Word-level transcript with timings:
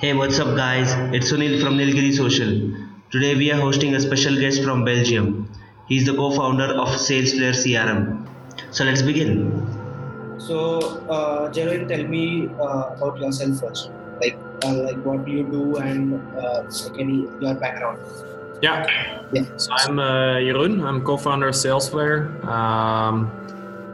Hey, 0.00 0.14
what's 0.14 0.38
up, 0.38 0.56
guys? 0.56 0.92
It's 1.14 1.30
Sunil 1.30 1.60
from 1.62 1.76
Nilgiri 1.76 2.10
Social. 2.16 2.52
Today 3.10 3.34
we 3.34 3.52
are 3.52 3.60
hosting 3.60 3.94
a 3.94 4.00
special 4.00 4.34
guest 4.34 4.62
from 4.64 4.82
Belgium. 4.82 5.46
He's 5.88 6.06
the 6.06 6.14
co 6.14 6.30
founder 6.30 6.68
of 6.84 6.88
SalesFlare 6.88 7.52
CRM. 7.52 8.26
So 8.70 8.84
let's 8.84 9.02
begin. 9.02 9.66
So, 10.38 10.78
uh, 11.10 11.50
Jeroen, 11.52 11.86
tell 11.86 12.02
me 12.04 12.48
uh, 12.58 12.94
about 12.96 13.20
yourself 13.20 13.60
first. 13.60 13.90
Like, 14.22 14.38
uh, 14.64 14.72
like 14.84 15.04
what 15.04 15.28
you 15.28 15.42
do 15.42 15.76
and 15.76 16.14
uh, 16.34 16.62
like 16.62 16.98
any 16.98 17.28
your 17.42 17.54
background. 17.56 17.98
Yeah. 18.62 18.86
Yeah. 19.34 19.44
So 19.58 19.70
I'm 19.74 19.98
uh, 19.98 20.40
Jeroen. 20.48 20.82
I'm 20.82 21.04
co-founder 21.04 21.48
of 21.48 21.54
SalesFlare. 21.54 22.42
Um, 22.46 23.30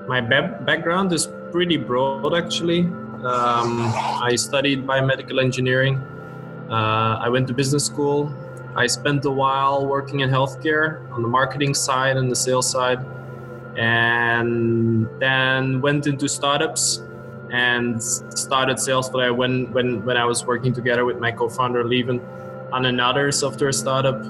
my 0.06 0.20
ba- 0.20 0.62
background 0.64 1.12
is 1.12 1.26
pretty 1.50 1.76
broad, 1.76 2.32
actually. 2.32 2.82
Um, 3.24 3.92
I 4.22 4.36
studied 4.36 4.86
biomedical 4.86 5.42
engineering. 5.42 5.96
Uh, 6.70 7.18
I 7.20 7.28
went 7.28 7.46
to 7.48 7.54
business 7.54 7.84
school. 7.84 8.34
I 8.76 8.86
spent 8.86 9.24
a 9.24 9.30
while 9.30 9.86
working 9.86 10.20
in 10.20 10.30
healthcare 10.30 11.10
on 11.12 11.22
the 11.22 11.28
marketing 11.28 11.72
side 11.74 12.16
and 12.16 12.30
the 12.30 12.36
sales 12.36 12.70
side, 12.70 13.04
and 13.76 15.08
then 15.18 15.80
went 15.80 16.06
into 16.06 16.28
startups 16.28 17.02
and 17.50 18.02
started 18.02 18.76
SalesFlare 18.76 19.34
when 19.34 19.72
when 19.72 20.04
when 20.04 20.16
I 20.16 20.24
was 20.24 20.44
working 20.44 20.72
together 20.72 21.04
with 21.04 21.18
my 21.18 21.32
co-founder 21.32 21.84
Lieven 21.84 22.20
on 22.72 22.86
another 22.86 23.32
software 23.32 23.72
startup. 23.72 24.20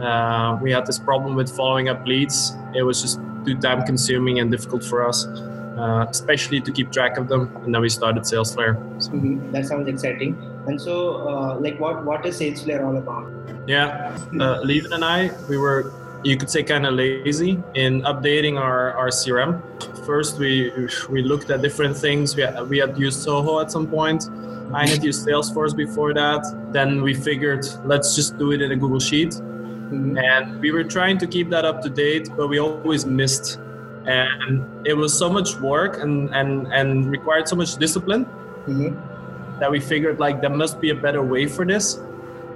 Uh, 0.00 0.58
we 0.60 0.72
had 0.72 0.84
this 0.84 0.98
problem 0.98 1.36
with 1.36 1.54
following 1.54 1.88
up 1.88 2.06
leads. 2.06 2.54
It 2.74 2.82
was 2.82 3.00
just 3.00 3.20
too 3.44 3.56
time 3.58 3.84
consuming 3.84 4.40
and 4.40 4.50
difficult 4.50 4.84
for 4.84 5.06
us, 5.06 5.26
uh, 5.76 6.06
especially 6.08 6.60
to 6.60 6.72
keep 6.72 6.90
track 6.90 7.18
of 7.18 7.28
them. 7.28 7.54
And 7.64 7.74
then 7.74 7.80
we 7.82 7.88
started 7.88 8.22
SalesFlare. 8.22 9.02
So, 9.02 9.10
Mm-hmm. 9.12 9.52
That 9.52 9.66
sounds 9.66 9.88
exciting. 9.88 10.36
And 10.66 10.80
so, 10.80 11.28
uh, 11.28 11.58
like, 11.60 11.78
what 11.78 12.04
what 12.04 12.26
is 12.26 12.40
SalesFlare 12.40 12.84
all 12.84 12.96
about? 12.96 13.30
yeah, 13.66 14.16
uh, 14.40 14.60
Lieven 14.62 14.92
and 14.92 15.04
I, 15.04 15.30
we 15.48 15.56
were, 15.58 15.92
you 16.22 16.36
could 16.36 16.50
say, 16.50 16.62
kind 16.62 16.86
of 16.86 16.94
lazy 16.94 17.62
in 17.74 18.02
updating 18.02 18.58
our, 18.60 18.92
our 18.94 19.08
CRM. 19.08 19.60
First, 20.06 20.38
we 20.38 20.70
we 21.08 21.22
looked 21.22 21.50
at 21.50 21.62
different 21.62 21.96
things. 21.96 22.36
We 22.36 22.42
had, 22.42 22.68
we 22.68 22.78
had 22.78 22.98
used 22.98 23.26
Zoho 23.26 23.60
at 23.62 23.70
some 23.70 23.86
point. 23.86 24.30
I 24.72 24.86
had 24.86 25.04
used 25.04 25.26
Salesforce 25.26 25.74
before 25.76 26.12
that. 26.14 26.42
Then 26.72 27.02
we 27.02 27.14
figured, 27.14 27.64
let's 27.84 28.16
just 28.16 28.36
do 28.38 28.52
it 28.52 28.60
in 28.62 28.72
a 28.72 28.76
Google 28.76 29.00
Sheet. 29.00 29.40
Mm-hmm. 29.86 30.18
and 30.18 30.60
we 30.60 30.72
were 30.72 30.82
trying 30.82 31.16
to 31.18 31.28
keep 31.28 31.48
that 31.50 31.64
up 31.64 31.80
to 31.82 31.88
date 31.88 32.28
but 32.36 32.48
we 32.48 32.58
always 32.58 33.06
missed 33.06 33.60
and 34.06 34.64
it 34.86 34.94
was 34.94 35.12
so 35.16 35.28
much 35.28 35.56
work 35.56 35.98
and 36.02 36.34
and 36.34 36.66
and 36.72 37.10
required 37.10 37.48
so 37.48 37.56
much 37.56 37.76
discipline 37.76 38.26
Mm-hmm. 38.66 39.60
that 39.60 39.70
we 39.70 39.78
figured 39.78 40.18
like 40.18 40.40
there 40.40 40.50
must 40.50 40.80
be 40.80 40.90
a 40.90 40.94
better 40.94 41.22
way 41.22 41.46
for 41.46 41.64
this 41.64 42.00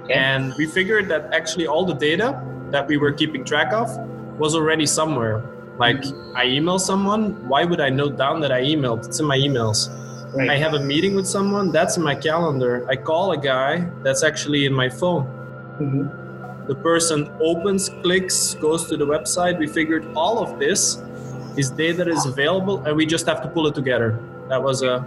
Okay. 0.03 0.13
and 0.13 0.53
we 0.57 0.65
figured 0.65 1.07
that 1.09 1.33
actually 1.33 1.67
all 1.67 1.85
the 1.85 1.93
data 1.93 2.27
that 2.71 2.87
we 2.87 2.97
were 2.97 3.11
keeping 3.13 3.43
track 3.45 3.71
of 3.71 3.87
was 4.37 4.55
already 4.55 4.85
somewhere 4.85 5.41
like 5.77 6.03
i 6.35 6.43
email 6.45 6.79
someone 6.79 7.23
why 7.47 7.63
would 7.63 7.79
i 7.79 7.89
note 7.89 8.17
down 8.17 8.41
that 8.41 8.51
i 8.51 8.61
emailed 8.61 9.05
it's 9.07 9.19
in 9.19 9.25
my 9.25 9.37
emails 9.37 9.89
Right. 10.35 10.49
i 10.49 10.57
have 10.57 10.73
a 10.73 10.79
meeting 10.79 11.13
with 11.15 11.27
someone 11.27 11.71
that's 11.71 11.95
in 11.97 12.03
my 12.03 12.15
calendar 12.15 12.85
i 12.89 12.95
call 12.95 13.31
a 13.33 13.37
guy 13.37 13.71
that's 14.03 14.23
actually 14.23 14.65
in 14.65 14.73
my 14.73 14.89
phone 14.89 15.23
Mm-hmm. 15.79 16.67
the 16.67 16.75
person 16.75 17.29
opens, 17.39 17.89
clicks, 18.03 18.53
goes 18.55 18.87
to 18.89 18.95
the 18.97 19.05
website. 19.05 19.57
We 19.57 19.65
figured 19.67 20.03
all 20.15 20.35
of 20.43 20.59
this 20.59 21.01
is 21.57 21.69
data 21.69 22.07
is 22.07 22.25
available 22.25 22.83
and 22.85 22.95
we 22.95 23.05
just 23.05 23.25
have 23.25 23.41
to 23.41 23.47
pull 23.47 23.67
it 23.67 23.75
together. 23.75 24.19
That 24.49 24.61
was 24.61 24.83
a 24.83 25.05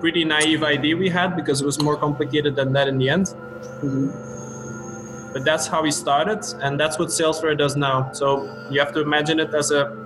pretty 0.00 0.24
naive 0.24 0.62
idea 0.62 0.96
we 0.96 1.08
had 1.08 1.36
because 1.36 1.60
it 1.60 1.66
was 1.66 1.80
more 1.80 1.96
complicated 1.96 2.56
than 2.56 2.72
that 2.72 2.88
in 2.88 2.98
the 2.98 3.08
end. 3.08 3.26
Mm-hmm. 3.82 5.32
But 5.32 5.44
that's 5.44 5.66
how 5.66 5.82
we 5.82 5.90
started 5.90 6.44
and 6.60 6.78
that's 6.78 6.98
what 6.98 7.08
SalesFlare 7.08 7.56
does 7.56 7.76
now. 7.76 8.12
So 8.12 8.44
you 8.70 8.80
have 8.80 8.92
to 8.94 9.00
imagine 9.00 9.40
it 9.40 9.54
as 9.54 9.70
a 9.70 9.96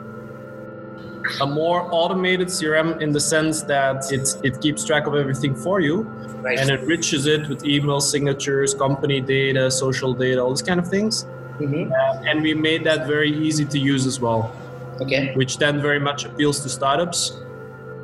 a 1.41 1.47
more 1.47 1.89
automated 1.91 2.47
CRM 2.47 3.01
in 3.01 3.11
the 3.11 3.19
sense 3.19 3.63
that 3.63 4.13
it, 4.13 4.29
it 4.45 4.61
keeps 4.61 4.85
track 4.85 5.09
of 5.09 5.15
everything 5.17 5.57
for 5.57 5.81
you 5.81 6.03
Right. 6.41 6.61
and 6.61 6.71
enriches 6.71 7.27
it 7.27 7.49
with 7.49 7.65
email 7.65 8.01
signatures, 8.01 8.73
company 8.75 9.21
data, 9.21 9.69
social 9.69 10.15
data, 10.15 10.41
all 10.41 10.51
these 10.51 10.63
kind 10.63 10.79
of 10.79 10.87
things. 10.87 11.25
mm-hmm. 11.59 11.91
and 12.29 12.43
we 12.43 12.55
made 12.55 12.85
that 12.85 13.09
very 13.09 13.33
easy 13.33 13.65
to 13.65 13.79
use 13.79 14.07
as 14.07 14.21
well 14.21 14.53
Okay. 15.01 15.35
which 15.35 15.59
then 15.59 15.81
very 15.81 16.01
much 16.01 16.25
appeals 16.25 16.61
to 16.61 16.69
startups 16.69 17.41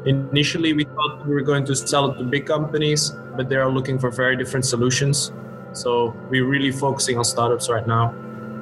initially 0.05 0.73
we 0.73 0.85
thought 0.85 1.27
we 1.27 1.33
were 1.33 1.43
going 1.43 1.65
to 1.65 1.75
sell 1.75 2.11
it 2.11 2.19
to 2.19 2.25
big 2.25 2.45
companies 2.47 3.11
but 3.37 3.49
they 3.49 3.57
are 3.57 3.71
looking 3.71 3.99
for 3.99 4.11
very 4.11 4.37
different 4.37 4.65
solutions 4.67 5.33
so 5.73 6.15
we're 6.29 6.45
really 6.47 6.71
focusing 6.73 7.17
on 7.17 7.25
startups 7.25 7.69
right 7.71 7.87
now 7.87 8.15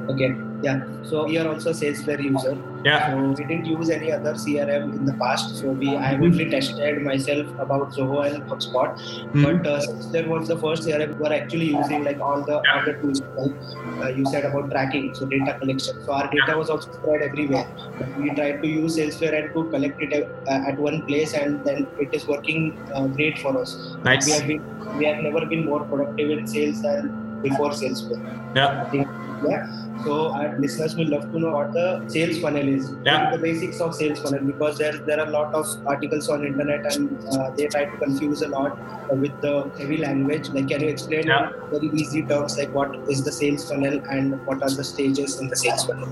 Okay. 0.08 0.34
Yeah. 0.62 0.80
So 1.04 1.24
we 1.26 1.38
are 1.38 1.48
also 1.48 1.70
SalesFlare 1.72 2.22
user. 2.22 2.56
yeah 2.84 3.00
So 3.12 3.16
we 3.38 3.44
didn't 3.48 3.66
use 3.70 3.88
any 3.94 4.10
other 4.16 4.32
CRM 4.42 4.84
in 4.98 5.04
the 5.08 5.14
past. 5.22 5.54
So 5.60 5.70
we 5.82 5.88
I 5.96 6.02
have 6.10 6.22
only 6.26 6.46
tested 6.54 7.02
myself 7.06 7.46
about 7.64 7.92
Zoho 7.96 8.18
and 8.26 8.42
HubSpot. 8.50 8.90
Mhm. 9.04 9.42
But 9.46 9.66
uh, 9.72 9.80
since 9.86 10.06
there 10.16 10.26
was 10.32 10.48
the 10.52 10.56
first 10.64 10.86
CRM, 10.88 11.14
we 11.14 11.24
were 11.26 11.32
actually 11.38 11.68
using 11.76 12.04
like 12.08 12.20
all 12.28 12.42
the 12.50 12.58
Yeah. 12.66 12.74
other 12.80 12.94
tools. 13.02 13.22
Like 13.38 13.54
uh, 14.02 14.10
you 14.18 14.24
said 14.34 14.44
about 14.50 14.70
tracking, 14.74 15.06
so 15.20 15.26
data 15.34 15.54
collection. 15.62 16.02
So 16.08 16.12
our 16.18 16.28
data 16.36 16.58
was 16.62 16.74
also 16.76 16.92
spread 16.98 17.22
everywhere. 17.28 17.66
But 17.98 18.18
we 18.24 18.34
tried 18.40 18.60
to 18.66 18.68
use 18.74 18.98
SalesFlare 19.00 19.34
and 19.42 19.54
to 19.56 19.64
collect 19.76 20.02
it 20.08 20.14
uh, 20.20 20.68
at 20.72 20.84
one 20.88 21.00
place, 21.10 21.34
and 21.44 21.64
then 21.70 21.86
it 22.06 22.18
is 22.20 22.26
working 22.34 22.62
uh, 22.94 23.06
great 23.18 23.38
for 23.46 23.54
us. 23.64 23.74
nice 24.10 24.26
We 24.30 24.36
have 24.38 24.46
been 24.52 24.62
we 25.00 25.04
have 25.10 25.22
never 25.28 25.44
been 25.54 25.64
more 25.72 25.82
productive 25.94 26.30
in 26.36 26.46
sales 26.56 26.80
than 26.88 27.10
before 27.48 27.70
SalesFlare. 27.82 28.22
yeah 28.60 28.70
I 28.84 28.88
think, 28.92 29.08
yeah. 29.48 29.66
So 30.04 30.32
our 30.32 30.58
listeners 30.58 30.94
will 30.96 31.08
love 31.08 31.30
to 31.32 31.38
know 31.38 31.50
what 31.52 31.72
the 31.72 32.04
sales 32.08 32.38
funnel 32.40 32.66
is. 32.66 32.90
Yeah. 33.04 33.30
The 33.30 33.38
basics 33.38 33.80
of 33.80 33.94
sales 33.94 34.18
funnel 34.20 34.40
because 34.44 34.78
there 34.78 34.96
there 34.98 35.20
are 35.20 35.26
a 35.26 35.30
lot 35.30 35.54
of 35.54 35.66
articles 35.86 36.28
on 36.28 36.44
internet 36.46 36.94
and 36.94 37.18
uh, 37.28 37.50
they 37.50 37.66
try 37.66 37.84
to 37.84 37.96
confuse 37.98 38.42
a 38.42 38.48
lot 38.48 38.78
uh, 39.10 39.14
with 39.14 39.38
the 39.42 39.70
heavy 39.78 39.98
language. 39.98 40.48
Like, 40.50 40.68
can 40.68 40.80
you 40.82 40.88
explain 40.88 41.26
Yeah. 41.26 41.50
in 41.50 41.70
very 41.70 41.90
easy 42.00 42.22
terms 42.22 42.56
like 42.56 42.72
what 42.74 42.96
is 43.10 43.22
the 43.24 43.32
sales 43.32 43.68
funnel 43.68 44.00
and 44.10 44.44
what 44.46 44.62
are 44.62 44.70
the 44.70 44.84
stages 44.84 45.38
in 45.40 45.48
the 45.48 45.56
sales 45.56 45.84
funnel? 45.84 46.08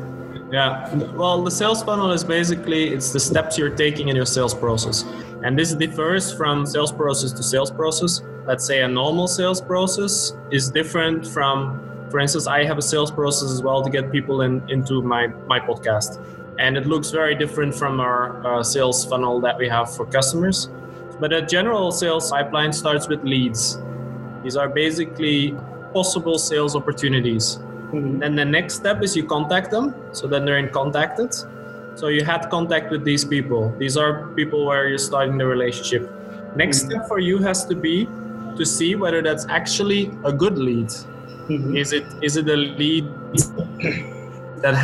Yeah. 0.53 0.95
Well, 1.15 1.43
the 1.45 1.51
sales 1.51 1.83
funnel 1.83 2.11
is 2.13 2.25
basically 2.25 2.89
it's 2.95 3.13
the 3.13 3.21
steps 3.21 3.59
you're 3.59 3.75
taking 3.77 4.09
in 4.09 4.17
your 4.17 4.27
sales 4.27 4.55
process. 4.55 5.05
And 5.45 5.59
this 5.59 5.75
differs 5.75 6.33
from 6.33 6.67
sales 6.67 6.91
process 6.91 7.33
to 7.33 7.43
sales 7.43 7.71
process. 7.71 8.23
Let's 8.47 8.65
say 8.65 8.81
a 8.83 8.89
normal 8.89 9.29
sales 9.29 9.61
process 9.61 10.33
is 10.51 10.71
different 10.71 11.27
from 11.27 11.88
for 12.11 12.19
instance, 12.21 12.47
I 12.47 12.65
have 12.65 12.79
a 12.79 12.83
sales 12.83 13.11
process 13.11 13.51
as 13.51 13.63
well 13.63 13.83
to 13.83 13.91
get 13.91 14.11
people 14.11 14.43
in 14.43 14.63
into 14.69 15.03
my 15.03 15.29
my 15.47 15.61
podcast. 15.61 16.21
And 16.59 16.77
it 16.77 16.87
looks 16.87 17.11
very 17.11 17.35
different 17.37 17.75
from 17.75 18.01
our 18.01 18.45
uh, 18.45 18.63
sales 18.65 19.05
funnel 19.05 19.41
that 19.41 19.57
we 19.57 19.69
have 19.69 19.95
for 19.95 20.05
customers. 20.07 20.69
But 21.21 21.33
a 21.33 21.43
general 21.43 21.93
sales 21.93 22.31
pipeline 22.31 22.73
starts 22.73 23.09
with 23.09 23.23
leads. 23.23 23.79
These 24.43 24.57
are 24.57 24.69
basically 24.69 25.55
possible 25.93 26.39
sales 26.39 26.75
opportunities. 26.75 27.59
Mhm. 27.93 28.21
Then 28.21 28.35
the 28.37 28.45
next 28.45 28.75
step 28.75 29.03
is 29.03 29.17
you 29.17 29.25
contact 29.25 29.71
them. 29.71 29.95
So 30.13 30.27
then 30.27 30.45
they're 30.45 30.59
in 30.59 30.69
contacted. 30.71 31.33
So 31.95 32.09
you 32.09 32.25
had 32.25 32.49
contact 32.51 32.91
with 32.91 33.05
these 33.05 33.25
people. 33.25 33.75
These 33.79 33.97
are 33.97 34.29
people 34.37 34.67
where 34.67 34.89
you're 34.89 34.99
starting 35.11 35.39
the 35.39 35.47
relationship. 35.47 36.11
Next 36.55 36.87
step 36.87 37.09
for 37.09 37.19
you 37.19 37.39
has 37.39 37.65
to 37.67 37.75
be 37.75 38.09
to 38.57 38.65
see 38.65 38.95
whether 38.95 39.23
that's 39.23 39.47
actually 39.49 40.11
a 40.25 40.33
good 40.33 40.59
lead. 40.59 40.93
Mhm. 41.49 41.77
Is 41.77 41.93
it 41.93 42.05
is 42.23 42.37
it 42.37 42.49
a 42.49 42.57
lead 42.57 43.07
that 44.63 44.75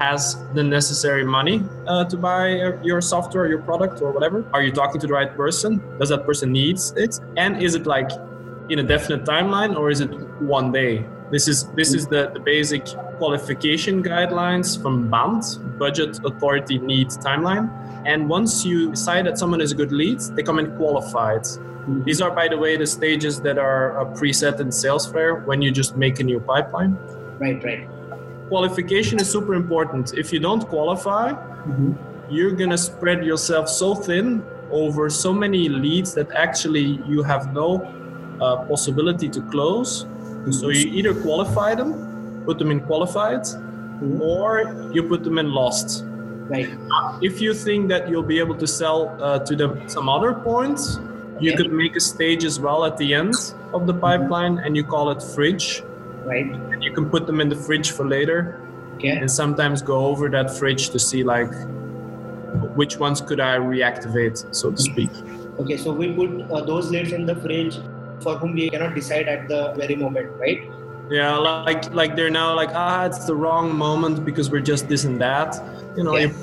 has 0.00 0.36
the 0.54 0.62
necessary 0.62 1.24
money 1.24 1.64
uh, 1.86 2.04
to 2.04 2.16
buy 2.16 2.76
your 2.82 3.00
software, 3.00 3.46
your 3.48 3.62
product, 3.62 4.02
or 4.02 4.12
whatever? 4.12 4.44
Are 4.52 4.62
you 4.62 4.70
talking 4.70 5.00
to 5.00 5.06
the 5.06 5.12
right 5.12 5.34
person? 5.34 5.80
Does 5.98 6.10
that 6.10 6.26
person 6.26 6.52
needs 6.52 6.92
it? 6.96 7.18
And 7.36 7.62
is 7.62 7.74
it 7.74 7.86
like 7.86 8.10
in 8.68 8.78
a 8.80 8.82
definite 8.82 9.24
timeline, 9.24 9.76
or 9.76 9.90
is 9.90 10.00
it 10.00 10.10
one 10.40 10.72
day? 10.72 11.06
This 11.30 11.48
is 11.48 11.64
this 11.74 11.94
is 11.94 12.06
the, 12.06 12.30
the 12.32 12.40
basic 12.40 12.84
qualification 13.18 14.02
guidelines 14.02 14.80
from 14.80 15.08
BANT, 15.10 15.44
Budget 15.78 16.20
Authority 16.24 16.78
Need 16.78 17.08
Timeline. 17.08 17.70
And 18.06 18.28
once 18.28 18.64
you 18.64 18.90
decide 18.90 19.26
that 19.26 19.38
someone 19.38 19.60
is 19.60 19.72
a 19.72 19.74
good 19.74 19.92
lead, 19.92 20.20
they 20.34 20.42
come 20.42 20.58
in 20.58 20.76
qualified. 20.76 21.46
These 22.04 22.20
are, 22.20 22.30
by 22.30 22.48
the 22.48 22.58
way, 22.58 22.76
the 22.76 22.86
stages 22.86 23.40
that 23.40 23.58
are 23.58 24.04
preset 24.14 24.60
in 24.60 24.68
SalesFlare 24.68 25.44
when 25.46 25.62
you 25.62 25.70
just 25.70 25.96
make 25.96 26.20
a 26.20 26.24
new 26.24 26.40
pipeline. 26.40 26.98
Right, 27.38 27.62
right. 27.64 27.88
Qualification 28.48 29.20
is 29.20 29.30
super 29.30 29.54
important. 29.54 30.14
If 30.14 30.32
you 30.32 30.40
don't 30.40 30.66
qualify, 30.68 31.32
you're 32.30 32.52
gonna 32.52 32.78
spread 32.78 33.24
yourself 33.24 33.68
so 33.68 33.94
thin 33.94 34.42
over 34.70 35.08
so 35.08 35.32
many 35.32 35.68
leads 35.68 36.14
that 36.14 36.30
actually 36.32 37.00
you 37.06 37.22
have 37.22 37.52
no 37.52 37.82
uh, 38.40 38.64
possibility 38.66 39.28
to 39.28 39.40
close. 39.42 40.06
So 40.50 40.68
you 40.68 40.92
either 40.92 41.14
qualify 41.14 41.74
them, 41.74 42.42
put 42.44 42.58
them 42.58 42.70
in 42.70 42.80
qualified, 42.80 43.46
or 44.20 44.90
you 44.92 45.02
put 45.02 45.24
them 45.24 45.38
in 45.38 45.50
lost. 45.52 46.04
Right. 46.48 46.70
If 47.20 47.40
you 47.42 47.52
think 47.52 47.88
that 47.88 48.08
you'll 48.08 48.22
be 48.22 48.38
able 48.38 48.54
to 48.56 48.66
sell 48.66 49.14
uh, 49.22 49.40
to 49.40 49.54
them 49.54 49.86
some 49.88 50.08
other 50.08 50.32
points, 50.32 50.98
You 51.40 51.56
could 51.56 51.72
make 51.72 51.96
a 51.96 52.00
stage 52.00 52.44
as 52.44 52.58
well 52.58 52.84
at 52.84 52.96
the 52.96 53.14
end 53.14 53.34
of 53.72 53.86
the 53.86 53.94
pipeline, 53.94 54.58
and 54.58 54.76
you 54.76 54.84
call 54.84 55.10
it 55.10 55.22
fridge. 55.22 55.82
Right. 56.24 56.46
And 56.46 56.82
you 56.82 56.92
can 56.92 57.08
put 57.08 57.26
them 57.26 57.40
in 57.40 57.48
the 57.48 57.56
fridge 57.56 57.92
for 57.92 58.06
later, 58.06 58.60
Okay. 58.96 59.10
and 59.10 59.30
sometimes 59.30 59.80
go 59.82 60.06
over 60.06 60.28
that 60.30 60.50
fridge 60.58 60.90
to 60.90 60.98
see 60.98 61.22
like 61.22 61.52
which 62.74 62.98
ones 62.98 63.20
could 63.20 63.40
I 63.40 63.56
reactivate, 63.58 64.54
so 64.54 64.70
to 64.70 64.76
speak. 64.76 65.10
Okay. 65.60 65.76
So 65.76 65.92
we 65.92 66.12
put 66.12 66.50
uh, 66.50 66.64
those 66.64 66.90
leads 66.90 67.12
in 67.12 67.26
the 67.26 67.36
fridge 67.36 67.78
for 68.20 68.36
whom 68.36 68.54
we 68.54 68.68
cannot 68.70 68.94
decide 68.94 69.28
at 69.28 69.48
the 69.48 69.72
very 69.76 69.96
moment, 69.96 70.30
right? 70.38 70.68
Yeah, 71.10 71.36
like 71.36 71.92
like 71.94 72.16
they're 72.16 72.30
now 72.30 72.54
like 72.54 72.70
ah, 72.74 73.06
it's 73.06 73.24
the 73.24 73.34
wrong 73.34 73.74
moment 73.74 74.24
because 74.24 74.50
we're 74.50 74.66
just 74.72 74.88
this 74.88 75.04
and 75.04 75.20
that, 75.20 75.56
you 75.96 76.04
know. 76.04 76.16
You, 76.16 76.34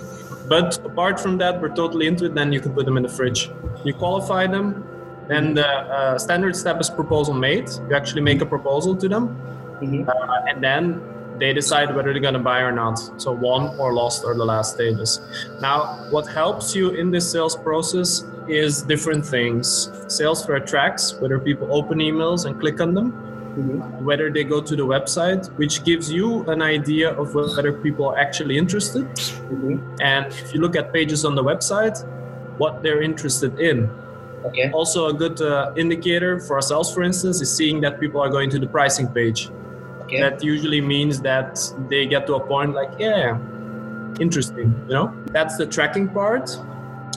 but 0.48 0.77
apart 0.86 1.19
from 1.19 1.38
that, 1.39 1.62
we're 1.62 1.75
totally 1.75 2.07
into 2.07 2.25
it. 2.25 2.33
Then 2.33 2.51
you 2.53 2.59
can 2.59 2.74
put 2.74 2.86
them 2.86 2.98
in 2.98 3.03
the 3.03 3.09
fridge. 3.09 3.51
You 3.86 3.94
qualify 3.94 4.48
them. 4.48 4.84
Then 5.28 5.54
the 5.54 5.68
uh, 5.68 6.18
standard 6.20 6.56
step 6.56 6.82
is 6.82 6.90
proposal 6.90 7.34
made. 7.34 7.70
You 7.90 7.96
actually 7.96 8.22
make 8.22 8.42
a 8.42 8.46
proposal 8.46 8.96
to 8.98 9.08
them, 9.08 9.38
Mm-hmm. 9.82 10.08
uh, 10.08 10.50
and 10.50 10.64
then 10.64 11.02
they 11.38 11.52
decide 11.52 11.94
whether 11.94 12.14
they're 12.14 12.22
gonna 12.22 12.40
buy 12.40 12.62
or 12.62 12.72
not. 12.72 12.98
So 13.22 13.34
won 13.34 13.78
or 13.78 13.94
lost 13.94 14.24
are 14.24 14.34
the 14.34 14.46
last 14.46 14.76
stages. 14.76 15.20
Now, 15.60 16.08
what 16.10 16.28
helps 16.28 16.74
you 16.74 16.92
in 16.92 17.12
this 17.12 17.30
sales 17.30 17.58
process 17.58 18.24
is 18.48 18.84
different 18.84 19.26
things. 19.26 19.90
Sales 20.08 20.46
SalesFlare 20.46 20.66
tracks 20.66 21.14
whether 21.20 21.40
people 21.40 21.68
open 21.74 21.98
emails 22.00 22.46
and 22.46 22.60
click 22.60 22.80
on 22.80 22.94
them 22.94 23.12
Mm-hmm. 23.56 24.04
whether 24.04 24.30
they 24.30 24.44
go 24.44 24.60
to 24.60 24.76
the 24.76 24.86
website, 24.86 25.48
which 25.56 25.86
gives 25.86 26.12
you 26.12 26.44
an 26.50 26.62
idea 26.62 27.12
of 27.12 27.34
whether 27.36 27.72
people 27.72 28.10
are 28.10 28.18
actually 28.18 28.58
interested. 28.58 29.06
Mm-hmm. 29.06 29.96
And 30.02 30.26
if 30.28 30.54
you 30.54 30.60
look 30.60 30.76
at 30.76 30.92
pages 30.92 31.24
on 31.24 31.36
the 31.36 31.44
website, 31.44 32.04
what 32.57 32.84
they're 32.84 33.02
interested 33.02 33.60
in. 33.60 33.90
Okay. 34.46 34.72
Also, 34.72 35.07
a 35.07 35.13
good 35.13 35.42
uh, 35.42 35.74
indicator 35.75 36.40
for 36.40 36.56
ourselves, 36.56 36.94
for 36.94 37.02
instance, 37.02 37.42
is 37.42 37.56
seeing 37.56 37.81
that 37.81 38.00
people 38.00 38.22
are 38.22 38.30
going 38.30 38.50
to 38.52 38.60
the 38.60 38.68
pricing 38.68 39.07
page. 39.07 39.50
Okay. 40.02 40.22
That 40.22 40.44
usually 40.44 40.81
means 40.81 41.19
that 41.22 41.60
they 41.90 42.06
get 42.06 42.28
to 42.28 42.36
a 42.36 42.40
point 42.40 42.75
like, 42.75 42.92
yeah, 43.00 43.40
interesting, 44.19 44.75
you 44.88 44.94
know? 44.94 45.16
That's 45.28 45.57
the 45.57 45.66
tracking 45.66 46.10
part. 46.10 46.56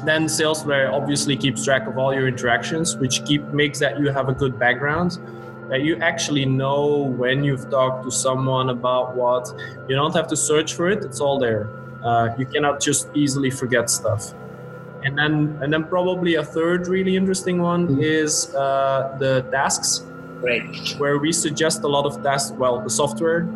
Then 0.05 0.25
SalesFlare 0.27 0.91
obviously 0.93 1.37
keeps 1.37 1.65
track 1.65 1.87
of 1.87 1.99
all 1.99 2.15
your 2.15 2.29
interactions, 2.29 2.97
which 2.97 3.25
keep 3.27 3.43
makes 3.49 3.79
that 3.81 3.99
you 3.99 4.11
have 4.11 4.29
a 4.29 4.33
good 4.33 4.59
background, 4.59 5.19
that 5.69 5.83
you 5.83 5.97
actually 5.97 6.47
know 6.47 6.97
when 6.97 7.45
you've 7.45 7.69
talked 7.69 8.05
to 8.05 8.11
someone 8.11 8.71
about 8.71 9.17
what. 9.17 9.53
You 9.89 9.97
don't 9.97 10.15
have 10.15 10.29
to 10.29 10.37
search 10.37 10.75
for 10.75 10.89
it; 10.89 11.05
it's 11.05 11.21
all 11.21 11.39
there. 11.39 11.69
Uh, 12.03 12.31
you 12.39 12.47
cannot 12.47 12.81
just 12.81 13.09
easily 13.15 13.51
forget 13.51 13.91
stuff. 13.91 14.33
And 15.05 15.17
then, 15.17 15.59
and 15.63 15.73
then 15.73 15.85
probably 15.85 16.35
a 16.35 16.45
third 16.45 16.89
really 16.89 17.17
interesting 17.17 17.63
one 17.63 17.99
is 18.01 18.55
uh, 18.55 19.17
the 19.19 19.43
tasks 19.53 20.05
Right. 20.41 20.95
where 20.99 21.19
we 21.19 21.33
suggest 21.33 21.83
a 21.83 21.89
lot 21.89 22.05
of 22.07 22.23
tasks. 22.23 22.53
Well, 22.53 22.81
the 22.81 22.91
software 22.91 23.49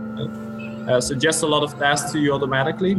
uh, 0.88 1.00
suggests 1.00 1.42
a 1.42 1.46
lot 1.46 1.62
of 1.62 1.78
tasks 1.78 2.10
to 2.12 2.18
you 2.18 2.32
automatically. 2.32 2.96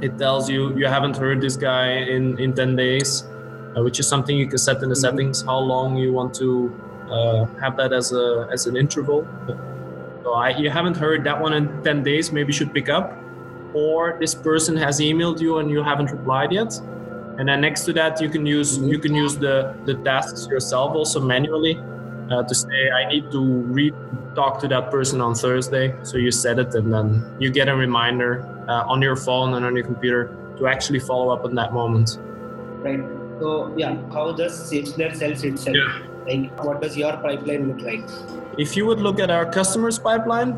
It 0.00 0.18
tells 0.18 0.50
you 0.50 0.76
you 0.76 0.86
haven't 0.86 1.16
heard 1.16 1.40
this 1.40 1.56
guy 1.56 1.86
in 1.92 2.38
in 2.38 2.54
10 2.54 2.74
days, 2.76 3.22
uh, 3.76 3.82
which 3.84 4.00
is 4.00 4.08
something 4.08 4.36
you 4.36 4.48
can 4.48 4.58
set 4.58 4.82
in 4.82 4.88
the 4.88 4.96
settings. 4.96 5.42
How 5.42 5.58
long 5.58 5.96
you 5.96 6.12
want 6.12 6.34
to 6.34 6.72
uh, 7.08 7.44
have 7.62 7.76
that 7.76 7.92
as 7.92 8.12
a 8.12 8.48
as 8.52 8.66
an 8.66 8.76
interval. 8.76 9.26
So 10.24 10.32
I, 10.34 10.48
you 10.58 10.70
haven't 10.70 10.96
heard 10.96 11.22
that 11.24 11.40
one 11.40 11.54
in 11.54 11.82
10 11.84 12.02
days. 12.02 12.32
Maybe 12.32 12.48
you 12.48 12.52
should 12.52 12.74
pick 12.74 12.88
up. 12.88 13.12
Or 13.74 14.16
this 14.18 14.34
person 14.34 14.76
has 14.76 14.98
emailed 14.98 15.40
you 15.40 15.58
and 15.58 15.70
you 15.70 15.84
haven't 15.84 16.10
replied 16.10 16.50
yet. 16.50 16.80
And 17.38 17.48
then 17.48 17.60
next 17.60 17.84
to 17.84 17.92
that, 17.94 18.20
you 18.20 18.28
can 18.28 18.46
use 18.46 18.78
you 18.78 18.98
can 18.98 19.14
use 19.14 19.36
the 19.36 19.74
the 19.84 19.94
tasks 20.04 20.46
yourself 20.46 20.94
also 20.94 21.20
manually 21.20 21.78
uh, 22.30 22.42
to 22.42 22.54
say 22.54 22.90
I 22.90 23.08
need 23.08 23.30
to 23.30 23.42
re 23.76 23.92
talk 24.34 24.60
to 24.60 24.68
that 24.68 24.90
person 24.90 25.20
on 25.20 25.34
Thursday. 25.34 25.94
So 26.02 26.18
you 26.18 26.30
set 26.30 26.58
it 26.58 26.74
and 26.74 26.92
then 26.92 27.36
you 27.38 27.50
get 27.50 27.68
a 27.68 27.76
reminder 27.76 28.46
uh, 28.68 28.92
on 28.92 29.02
your 29.02 29.16
phone 29.16 29.54
and 29.54 29.64
on 29.64 29.74
your 29.76 29.84
computer 29.84 30.36
to 30.58 30.66
actually 30.66 31.00
follow 31.00 31.30
up 31.30 31.44
on 31.44 31.54
that 31.54 31.72
moment. 31.72 32.18
Right. 32.82 33.04
So 33.40 33.74
yeah, 33.76 33.96
how 34.12 34.32
does 34.32 34.70
SalesFlare 34.70 35.14
sells 35.14 35.44
itself? 35.44 35.76
Yeah. 35.76 36.02
Like, 36.26 36.64
what 36.64 36.82
does 36.82 36.96
your 36.96 37.16
pipeline 37.18 37.68
look 37.68 37.80
like? 37.80 38.04
If 38.58 38.76
you 38.76 38.86
would 38.86 39.00
look 39.00 39.20
at 39.20 39.30
our 39.30 39.46
customers 39.46 39.98
pipeline, 39.98 40.52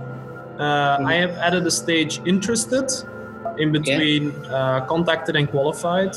uh, 0.58 0.98
I 1.04 1.14
have 1.14 1.32
added 1.32 1.66
a 1.66 1.70
stage 1.70 2.20
interested 2.24 2.90
in 3.58 3.72
between 3.72 4.30
uh, 4.46 4.86
contacted 4.86 5.36
and 5.36 5.50
qualified 5.50 6.16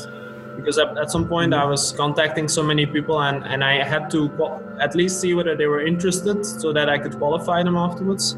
because 0.56 0.78
at, 0.78 1.10
some 1.10 1.26
point 1.28 1.54
I 1.54 1.64
was 1.64 1.92
contacting 1.92 2.48
so 2.48 2.62
many 2.62 2.86
people 2.86 3.20
and, 3.22 3.44
and 3.44 3.64
I 3.64 3.82
had 3.84 4.10
to 4.10 4.30
at 4.80 4.94
least 4.94 5.20
see 5.20 5.34
whether 5.34 5.56
they 5.56 5.66
were 5.66 5.84
interested 5.84 6.44
so 6.44 6.72
that 6.72 6.88
I 6.88 6.98
could 6.98 7.16
qualify 7.18 7.62
them 7.62 7.76
afterwards. 7.76 8.36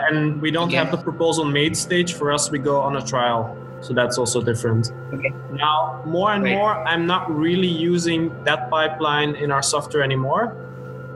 And 0.00 0.40
we 0.40 0.50
don't 0.50 0.68
Okay. 0.68 0.76
have 0.76 0.90
the 0.90 0.98
proposal 0.98 1.44
made 1.44 1.76
stage 1.76 2.14
for 2.14 2.32
us, 2.32 2.50
we 2.50 2.58
go 2.58 2.80
on 2.80 2.96
a 2.96 3.02
trial. 3.02 3.56
So 3.80 3.94
that's 3.94 4.18
also 4.18 4.40
different. 4.42 4.92
Okay. 5.12 5.32
Now, 5.52 6.02
more 6.04 6.32
and 6.32 6.42
Right. 6.42 6.56
more, 6.56 6.74
I'm 6.86 7.06
not 7.06 7.30
really 7.30 7.68
using 7.68 8.32
that 8.44 8.70
pipeline 8.70 9.34
in 9.36 9.50
our 9.50 9.62
software 9.62 10.02
anymore. 10.02 10.54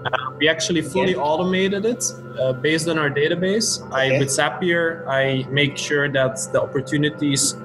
Uh, 0.05 0.11
we 0.39 0.49
actually 0.49 0.83
fully 0.83 1.15
Okay. 1.15 1.21
automated 1.31 1.85
it 1.85 2.13
uh, 2.41 2.53
based 2.53 2.89
on 2.89 2.99
our 2.99 3.11
database. 3.11 3.83
I 3.93 4.19
with 4.19 4.29
Zapier, 4.29 5.07
I 5.07 5.47
make 5.51 5.77
sure 5.77 6.09
that 6.09 6.35
the 6.53 6.61
opportunities 6.63 7.57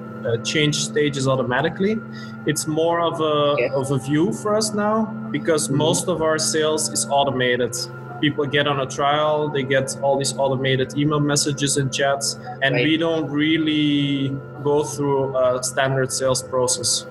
change 0.44 0.76
stages 0.90 1.26
automatically. 1.28 1.94
It's 2.46 2.66
more 2.66 3.00
of 3.00 3.20
a 3.20 3.24
Okay. 3.54 3.70
of 3.74 3.90
a 3.90 3.98
view 3.98 4.32
for 4.32 4.50
us 4.56 4.72
now 4.74 4.96
because 5.30 5.68
Mhm. 5.68 5.76
most 5.86 6.08
of 6.08 6.22
our 6.22 6.38
sales 6.38 6.82
is 6.96 7.06
automated. 7.10 7.72
People 8.20 8.44
get 8.46 8.66
on 8.66 8.80
a 8.80 8.86
trial, 8.86 9.48
they 9.48 9.62
get 9.62 9.86
all 10.02 10.16
these 10.18 10.34
automated 10.38 10.88
email 10.98 11.20
messages 11.20 11.76
and 11.80 11.88
chats, 11.92 12.26
and 12.62 12.70
Right. 12.74 12.84
we 12.88 12.96
don't 12.96 13.30
really 13.30 14.34
go 14.64 14.82
through 14.82 15.36
a 15.36 15.62
standard 15.62 16.10
sales 16.12 16.42
process. 16.42 17.06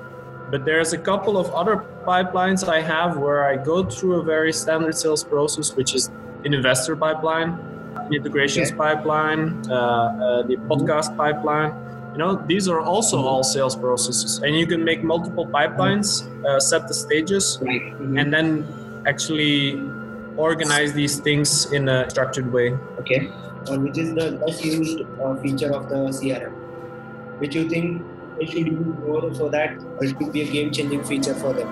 But 0.52 0.64
there's 0.66 0.92
a 0.94 0.98
couple 0.98 1.38
of 1.38 1.48
other 1.62 1.76
pipelines 2.06 2.68
I 2.68 2.80
have 2.82 3.18
where 3.18 3.42
I 3.52 3.56
go 3.72 3.84
through 3.84 4.16
a 4.22 4.24
very 4.24 4.52
standard 4.54 4.96
sales 5.04 5.24
process, 5.24 5.76
which 5.78 5.92
is 5.96 6.10
an 6.46 6.54
investor 6.54 6.96
pipeline, 6.96 7.50
an 7.96 8.14
integrations 8.14 8.68
Okay. 8.70 8.78
pipeline, 8.78 9.42
uh, 9.70 9.74
uh, 9.74 10.44
the 10.50 10.56
podcast 10.70 11.16
pipeline. 11.18 11.72
You 12.14 12.18
know, 12.20 12.36
these 12.48 12.68
are 12.68 12.80
also 12.80 13.22
all 13.22 13.44
sales 13.44 13.76
processes, 13.76 14.40
and 14.44 14.56
you 14.56 14.66
can 14.66 14.84
make 14.84 15.04
multiple 15.04 15.46
pipelines, 15.46 16.26
uh, 16.46 16.60
set 16.60 16.88
the 16.88 16.94
stages, 16.94 17.60
Right. 17.62 17.94
Mhm. 18.00 18.20
and 18.20 18.34
then 18.34 18.68
actually 19.06 19.80
organize 20.38 20.94
these 20.94 21.20
things 21.20 21.72
in 21.72 21.90
a 21.90 22.10
structured 22.10 22.52
way. 22.52 22.78
Okay. 23.00 23.30
Or 23.70 23.80
which 23.80 23.98
is 23.98 24.14
the 24.14 24.32
less 24.32 24.64
used 24.64 25.02
uh, 25.22 25.36
feature 25.36 25.72
of 25.74 25.90
the 25.90 26.12
CRM? 26.12 26.54
Which 27.40 27.56
you 27.56 27.68
think 27.70 28.04
they 28.40 28.46
should 28.46 28.68
use 28.68 28.86
more 29.06 29.34
so 29.34 29.50
that 29.50 29.78
it 30.02 30.18
could 30.18 30.32
be 30.32 30.42
a 30.42 30.46
game-changing 30.52 31.04
feature 31.04 31.34
for 31.34 31.54
them? 31.54 31.70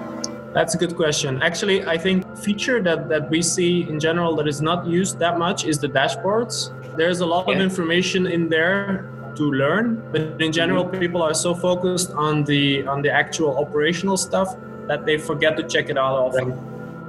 That's 0.54 0.74
a 0.74 0.78
good 0.78 0.96
question. 0.96 1.42
Actually, 1.42 1.86
I 1.86 1.98
think 1.98 2.24
feature 2.38 2.82
that, 2.82 3.10
that 3.10 3.30
we 3.30 3.42
see 3.42 3.88
in 3.90 4.00
general 4.00 4.36
that 4.38 4.48
is 4.48 4.62
not 4.62 4.88
used 4.88 5.20
that 5.20 5.38
much 5.38 5.66
is 5.66 5.80
the 5.80 5.90
dashboards. 5.90 6.72
There's 6.96 7.20
a 7.20 7.26
lot 7.26 7.50
of 7.50 7.60
information 7.60 8.26
in 8.26 8.48
there 8.48 9.10
to 9.36 9.52
learn, 9.52 10.02
but 10.12 10.42
in 10.42 10.52
general, 10.52 10.86
people 10.86 11.22
are 11.22 11.34
so 11.34 11.54
focused 11.54 12.12
on 12.14 12.44
the 12.46 12.86
on 12.88 13.02
the 13.02 13.12
actual 13.12 13.58
operational 13.64 14.18
stuff 14.18 14.56
that 14.88 15.06
they 15.06 15.18
forget 15.18 15.58
to 15.58 15.64
check 15.64 15.90
it 15.90 15.98
out 15.98 16.16
often. 16.26 16.54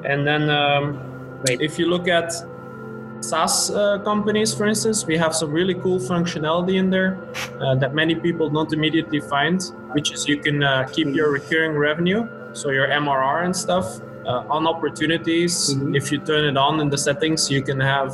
And 0.04 0.26
then, 0.26 0.50
um, 0.50 0.85
Right. 1.47 1.61
if 1.61 1.78
you 1.78 1.87
look 1.95 2.09
at 2.09 2.33
SaaS 3.21 3.71
uh, 3.71 3.99
companies, 4.04 4.54
for 4.54 4.66
instance, 4.66 5.06
we 5.06 5.16
have 5.16 5.35
some 5.35 5.50
really 5.52 5.75
cool 5.75 5.99
functionality 5.99 6.76
in 6.83 6.90
there 6.90 7.18
uh, 7.61 7.75
that 7.76 7.95
many 7.95 8.14
people 8.14 8.49
don't 8.49 8.73
immediately 8.73 9.21
find, 9.21 9.59
which 9.92 10.12
is 10.12 10.26
you 10.28 10.38
can 10.38 10.62
uh, 10.62 10.87
keep 10.92 11.09
your 11.14 11.30
recurring 11.30 11.76
revenue, 11.76 12.26
so 12.52 12.71
your 12.71 12.88
MRR 12.88 13.45
and 13.45 13.54
stuff, 13.54 13.87
uh, 14.26 14.54
on 14.56 14.66
opportunities. 14.66 15.54
Mhm. 15.75 15.97
If 15.97 16.11
you 16.12 16.18
turn 16.18 16.45
it 16.45 16.56
on 16.56 16.80
in 16.80 16.88
the 16.90 16.99
settings, 16.99 17.50
you 17.50 17.62
can 17.62 17.80
have 17.80 18.11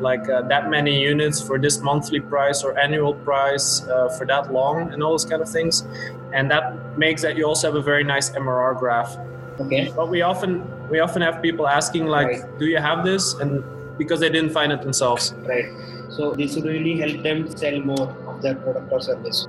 like 0.00 0.28
uh, 0.28 0.42
that 0.42 0.68
many 0.70 1.00
units 1.02 1.40
for 1.40 1.58
this 1.58 1.80
monthly 1.80 2.20
price 2.20 2.62
or 2.62 2.78
annual 2.78 3.14
price 3.14 3.86
uh, 3.88 4.08
for 4.10 4.26
that 4.26 4.52
long 4.52 4.92
and 4.92 5.02
all 5.02 5.12
those 5.12 5.24
kind 5.24 5.42
of 5.42 5.48
things. 5.48 5.84
And 6.32 6.50
that 6.50 6.98
makes 6.98 7.22
that 7.22 7.36
you 7.36 7.44
also 7.46 7.68
have 7.68 7.76
a 7.76 7.82
very 7.82 8.04
nice 8.04 8.30
MRR 8.30 8.78
graph. 8.78 9.16
Okay. 9.60 9.92
But 9.96 10.08
we 10.08 10.22
often 10.22 10.64
we 10.90 11.00
often 11.00 11.22
have 11.22 11.40
people 11.42 11.66
asking 11.66 12.06
like, 12.06 12.26
Right. 12.28 12.58
"Do 12.58 12.66
you 12.66 12.78
have 12.78 13.04
this?" 13.04 13.34
and 13.34 13.64
because 13.98 14.20
they 14.20 14.28
didn't 14.28 14.50
find 14.50 14.72
it 14.72 14.82
themselves. 14.82 15.34
Right. 15.44 15.66
So 16.10 16.32
this 16.32 16.54
would 16.54 16.64
really 16.64 16.98
help 16.98 17.22
them 17.22 17.56
sell 17.56 17.80
more 17.80 18.14
of 18.28 18.42
their 18.42 18.54
product 18.54 18.92
or 18.92 19.00
service. 19.00 19.48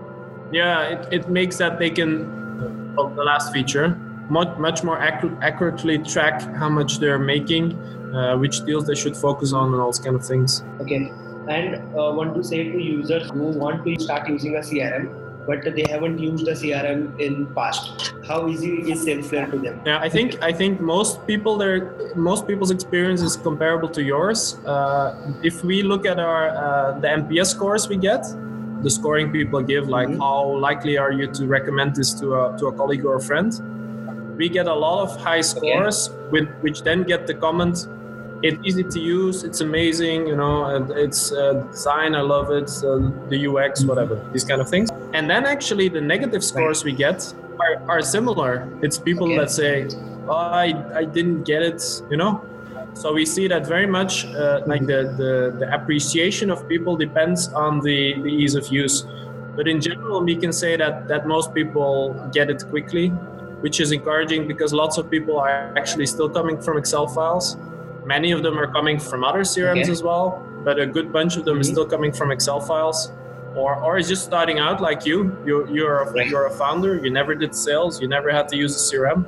Yeah, 0.52 0.82
it, 0.84 1.08
it 1.12 1.30
makes 1.30 1.58
that 1.58 1.78
they 1.78 1.90
can, 1.90 2.96
well, 2.96 3.10
the 3.10 3.24
last 3.24 3.52
feature, 3.52 4.00
much, 4.30 4.58
much 4.58 4.84
more 4.84 4.98
accu- 4.98 5.38
accurately 5.42 6.00
track 6.00 6.42
how 6.56 6.70
much 6.70 7.00
they're 7.00 7.20
making, 7.20 7.74
uh, 8.14 8.38
which 8.38 8.66
deals 8.66 8.88
they 8.88 8.96
should 8.96 9.16
focus 9.16 9.54
on, 9.54 9.74
and 9.74 9.82
all 9.82 9.88
those 9.88 10.00
kind 10.00 10.16
of 10.16 10.26
things. 10.26 10.64
Okay. 10.82 11.12
And 11.50 11.76
uh, 11.96 12.12
want 12.14 12.36
to 12.36 12.44
say 12.44 12.72
to 12.72 12.78
users 12.78 13.30
who 13.30 13.48
want 13.48 13.86
to 13.86 14.00
start 14.00 14.28
using 14.28 14.56
a 14.56 14.60
CRM, 14.60 15.28
but 15.48 15.64
they 15.64 15.86
haven't 15.90 16.20
used 16.20 16.48
a 16.48 16.56
crm 16.62 17.20
in 17.26 17.48
past 17.56 18.14
how 18.28 18.48
easy 18.48 18.72
is 18.92 19.06
salesflare 19.06 19.50
to 19.50 19.58
them 19.66 19.82
yeah 19.86 20.00
i 20.08 20.10
think 20.10 20.36
i 20.44 20.52
think 20.52 20.82
most 20.82 21.26
people 21.26 21.58
there 21.58 21.78
most 22.16 22.46
people's 22.48 22.74
experience 22.78 23.22
is 23.22 23.38
comparable 23.38 23.90
to 23.98 24.04
yours 24.04 24.58
uh, 24.66 25.16
if 25.42 25.64
we 25.64 25.82
look 25.82 26.06
at 26.06 26.20
our 26.20 26.50
uh, 26.50 27.00
the 27.00 27.08
nps 27.08 27.48
scores 27.56 27.88
we 27.88 27.98
get 28.10 28.28
the 28.84 28.90
scoring 28.90 29.32
people 29.32 29.62
give 29.62 29.88
like 29.88 30.10
mm-hmm. 30.10 30.20
how 30.20 30.44
likely 30.68 30.98
are 30.98 31.12
you 31.12 31.28
to 31.40 31.48
recommend 31.48 31.96
this 31.96 32.14
to 32.14 32.36
a, 32.36 32.58
to 32.60 32.68
a 32.68 32.74
colleague 32.74 33.06
or 33.06 33.16
a 33.16 33.22
friend 33.22 33.62
we 34.38 34.48
get 34.48 34.68
a 34.68 34.74
lot 34.74 35.02
of 35.04 35.20
high 35.22 35.42
scores 35.42 36.10
okay. 36.10 36.30
with, 36.32 36.50
which 36.62 36.84
then 36.84 37.04
get 37.04 37.28
the 37.28 37.34
comment 37.34 37.88
it's 38.44 38.60
easy 38.64 38.84
to 38.84 39.00
use 39.00 39.44
it's 39.44 39.62
amazing 39.62 40.28
you 40.28 40.36
know 40.36 40.66
and 40.66 40.92
it's 40.92 41.32
uh, 41.32 41.54
design 41.72 42.14
i 42.14 42.22
love 42.22 42.52
it 42.52 42.70
uh, 42.84 43.00
the 43.30 43.48
ux 43.48 43.84
whatever 43.84 44.16
these 44.32 44.44
kind 44.44 44.62
of 44.62 44.70
things. 44.70 44.90
And 45.14 45.30
then 45.30 45.46
actually 45.46 45.90
the 45.90 46.02
negative 46.02 46.44
scores 46.44 46.84
we 46.84 46.92
get 46.92 47.34
are, 47.60 47.90
are 47.90 48.02
similar. 48.02 48.70
It's 48.82 48.98
people 48.98 49.28
okay. 49.28 49.38
that 49.38 49.52
say 49.52 49.88
oh, 50.28 50.34
I, 50.34 50.74
I 50.94 51.06
didn't 51.06 51.44
get 51.44 51.64
it 51.64 51.82
you 52.12 52.18
know? 52.18 52.44
So 52.94 53.14
we 53.14 53.26
see 53.26 53.48
that 53.48 53.66
very 53.66 53.86
much 53.86 54.26
uh, 54.26 54.62
like 54.66 54.82
the, 54.82 55.16
the, 55.22 55.56
the 55.60 55.74
appreciation 55.74 56.50
of 56.50 56.68
people 56.68 56.96
depends 56.98 57.48
on 57.54 57.80
the, 57.82 58.20
the 58.22 58.30
ease 58.30 58.56
of 58.56 58.68
use. 58.68 59.06
But 59.56 59.68
in 59.68 59.82
general 59.82 60.24
we 60.24 60.36
can 60.36 60.54
say 60.54 60.76
that 60.78 61.08
that 61.08 61.28
most 61.28 61.54
people 61.54 62.14
get 62.32 62.50
it 62.50 62.64
quickly 62.70 63.12
which 63.62 63.80
is 63.80 63.92
encouraging 63.92 64.48
because 64.48 64.74
lots 64.74 64.98
of 64.98 65.10
people 65.10 65.40
are 65.40 65.74
actually 65.78 66.06
still 66.06 66.30
coming 66.30 66.62
from 66.62 66.78
excel 66.78 67.08
files 67.08 67.58
Many 68.08 68.32
of 68.32 68.42
them 68.42 68.58
are 68.58 68.72
coming 68.72 68.98
from 69.00 69.26
other 69.26 69.42
CRMs 69.42 69.84
okay. 69.84 69.92
as 69.92 70.02
well, 70.02 70.42
but 70.64 70.80
a 70.80 70.88
good 70.88 71.12
bunch 71.12 71.36
of 71.36 71.44
them 71.44 71.56
mm-hmm. 71.56 71.62
is 71.62 71.68
still 71.68 71.86
coming 71.86 72.14
from 72.14 72.32
Excel 72.32 72.62
files. 72.62 73.12
Or, 73.54 73.76
or 73.76 73.98
is 73.98 74.08
just 74.08 74.24
starting 74.24 74.60
out 74.60 74.80
like 74.80 75.06
you. 75.06 75.36
You 75.46 75.68
you're 75.68 75.98
a, 76.04 76.12
right. 76.12 76.30
you're 76.30 76.46
a 76.46 76.52
founder. 76.52 76.96
You 76.96 77.10
never 77.10 77.36
did 77.36 77.54
sales. 77.54 78.00
You 78.02 78.08
never 78.08 78.32
had 78.32 78.48
to 78.50 78.56
use 78.56 78.74
a 78.76 78.96
CRM. 78.96 79.22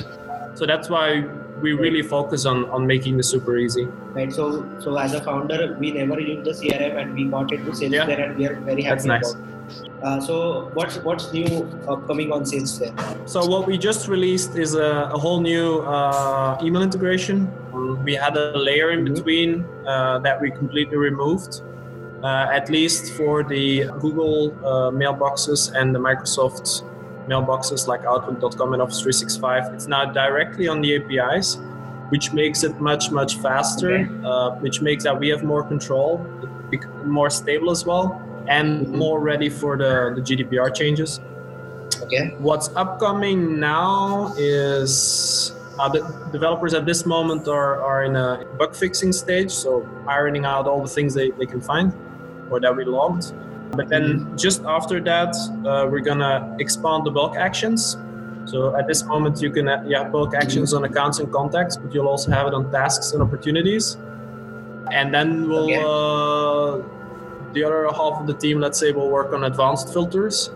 So 0.58 0.66
that's 0.66 0.88
why 0.88 1.26
we 1.62 1.74
really 1.74 2.04
focus 2.04 2.46
on 2.46 2.70
on 2.70 2.88
making 2.88 3.18
this 3.18 3.30
super 3.30 3.58
easy. 3.58 3.86
Right. 4.18 4.32
So 4.32 4.46
so 4.80 4.96
as 4.98 5.14
a 5.14 5.22
founder, 5.22 5.76
we 5.80 5.92
never 5.92 6.20
used 6.20 6.46
the 6.46 6.54
CRM 6.60 7.02
and 7.02 7.16
we 7.16 7.26
got 7.26 7.52
into 7.52 7.72
SalesFlare 7.72 8.18
yeah. 8.18 8.26
and 8.26 8.38
we 8.38 8.48
are 8.48 8.56
very 8.62 8.84
happy 8.84 8.96
That's 8.96 9.06
nice. 9.06 9.34
about. 9.34 9.59
Uh, 10.02 10.20
so 10.20 10.70
what's 10.74 10.98
what's 10.98 11.32
new 11.34 11.46
upcoming 11.88 12.32
on 12.32 12.44
SalesFlare? 12.44 12.94
So 13.28 13.46
what 13.46 13.68
we 13.68 13.78
just 13.78 14.08
released 14.08 14.56
is 14.56 14.76
a, 14.76 15.12
a 15.14 15.18
whole 15.18 15.42
new 15.42 15.80
uh, 15.82 16.58
email 16.64 16.82
integration. 16.82 17.52
We 18.04 18.16
had 18.16 18.38
a 18.38 18.58
layer 18.58 18.92
in 18.92 19.06
mm-hmm. 19.06 19.14
between 19.14 19.66
uh, 19.86 20.20
that 20.20 20.40
we 20.42 20.52
completely 20.52 20.98
removed, 20.98 21.62
uh, 22.24 22.48
at 22.52 22.70
least 22.70 23.14
for 23.14 23.44
the 23.44 23.86
Google 24.00 24.52
uh, 24.60 24.92
mailboxes 24.92 25.74
and 25.74 25.94
the 25.94 26.00
Microsoft 26.00 26.84
mailboxes 27.28 27.88
like 27.88 28.06
Outlook.com 28.06 28.74
and 28.74 28.82
Office 28.82 29.02
365. 29.02 29.74
It's 29.74 29.88
now 29.88 30.06
directly 30.06 30.68
on 30.68 30.82
the 30.82 30.96
APIs, 30.96 31.58
which 32.10 32.34
makes 32.34 32.64
it 32.64 32.80
much 32.80 33.12
much 33.12 33.38
faster. 33.38 34.00
Okay. 34.00 34.10
Uh, 34.24 34.52
which 34.64 34.82
makes 34.82 35.04
that 35.04 35.20
we 35.20 35.30
have 35.30 35.44
more 35.44 35.64
control, 35.64 36.26
more 37.06 37.30
stable 37.30 37.72
as 37.72 37.86
well 37.86 38.26
and 38.50 38.88
mm-hmm. 38.88 38.98
more 38.98 39.20
ready 39.22 39.48
for 39.48 39.78
the, 39.78 40.14
the 40.16 40.22
GDPR 40.22 40.76
changes. 40.76 41.22
Okay. 42.02 42.36
What's 42.40 42.70
upcoming 42.76 43.60
now 43.60 44.34
is 44.38 45.54
uh, 45.80 45.88
the 45.88 46.02
developers 46.32 46.74
at 46.74 46.86
this 46.86 47.06
moment 47.06 47.48
are, 47.48 47.82
are 47.82 48.04
in 48.04 48.16
a 48.16 48.46
bug 48.58 48.76
fixing 48.76 49.14
stage, 49.14 49.52
so 49.52 49.88
ironing 50.08 50.46
out 50.46 50.68
all 50.68 50.82
the 50.82 50.90
things 50.90 51.14
they, 51.14 51.30
they 51.32 51.46
can 51.46 51.62
find 51.62 51.94
or 52.50 52.60
that 52.60 52.76
we 52.76 52.84
logged. 52.84 53.34
But 53.72 53.88
then 53.90 54.02
mm-hmm. 54.02 54.36
just 54.36 54.64
after 54.64 55.00
that, 55.02 55.36
uh, 55.66 55.88
we're 55.90 56.00
gonna 56.00 56.56
expand 56.60 57.06
the 57.06 57.12
bulk 57.12 57.36
actions. 57.36 57.98
So 58.46 58.76
at 58.76 58.88
this 58.88 59.04
moment, 59.04 59.42
you 59.42 59.52
can 59.52 59.68
uh, 59.68 59.84
yeah 59.86 60.06
bulk 60.06 60.34
actions 60.34 60.74
on 60.74 60.84
accounts 60.86 61.20
and 61.20 61.32
contacts, 61.32 61.78
but 61.78 61.94
you'll 61.94 62.08
also 62.08 62.32
have 62.32 62.48
it 62.48 62.54
on 62.56 62.72
tasks 62.72 63.12
and 63.12 63.22
opportunities. 63.22 63.98
And 64.92 65.14
then 65.14 65.48
we'll 65.48 65.70
okay. 65.70 66.99
The 67.54 67.64
other 67.64 67.88
half 67.88 68.22
of 68.22 68.28
the 68.28 68.34
team, 68.34 68.60
let's 68.60 68.80
say, 68.80 68.92
will 68.92 69.10
work 69.10 69.34
on 69.34 69.44
advanced 69.44 69.94
filters. 69.94 70.52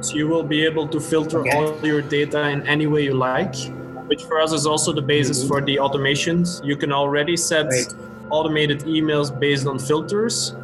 So 0.00 0.14
you 0.14 0.28
will 0.28 0.44
be 0.44 0.64
able 0.64 0.86
to 0.88 1.00
filter 1.00 1.40
okay. 1.40 1.50
all 1.56 1.84
your 1.84 2.02
data 2.02 2.48
in 2.48 2.64
any 2.68 2.86
way 2.86 3.02
you 3.02 3.14
like, 3.14 3.56
which 4.06 4.22
for 4.24 4.40
us 4.40 4.52
is 4.52 4.64
also 4.64 4.92
the 4.92 5.02
basis 5.02 5.40
mm-hmm. 5.40 5.48
for 5.48 5.60
the 5.60 5.76
automations. 5.76 6.64
You 6.64 6.76
can 6.76 6.92
already 6.92 7.36
set 7.36 7.66
right. 7.66 7.94
automated 8.30 8.80
emails 8.80 9.36
based 9.36 9.66
on 9.66 9.80
filters. 9.80 10.54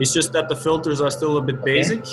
It's 0.00 0.14
just 0.14 0.32
that 0.32 0.48
the 0.48 0.56
filters 0.56 1.00
are 1.02 1.10
still 1.10 1.36
a 1.36 1.42
bit 1.42 1.56
okay. 1.56 1.64
basic. 1.64 2.06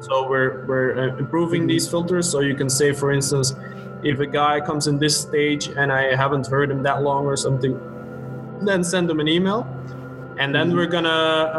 So 0.00 0.28
we're, 0.28 0.64
we're 0.66 1.10
uh, 1.10 1.16
improving 1.18 1.62
mm-hmm. 1.62 1.68
these 1.68 1.88
filters. 1.88 2.30
So 2.30 2.40
you 2.40 2.54
can 2.54 2.70
say, 2.70 2.92
for 2.92 3.12
instance, 3.12 3.54
if 4.02 4.20
a 4.20 4.26
guy 4.26 4.60
comes 4.60 4.86
in 4.86 4.98
this 4.98 5.20
stage 5.20 5.68
and 5.68 5.92
I 5.92 6.16
haven't 6.16 6.46
heard 6.46 6.70
him 6.70 6.82
that 6.84 7.02
long 7.02 7.26
or 7.26 7.36
something, 7.36 7.78
then 8.62 8.82
send 8.82 9.10
him 9.10 9.20
an 9.20 9.28
email 9.28 9.66
and 10.38 10.54
then 10.54 10.74
we're 10.74 10.86
gonna 10.86 11.08